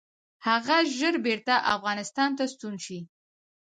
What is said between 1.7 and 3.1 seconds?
افغانستان ته ستون شي.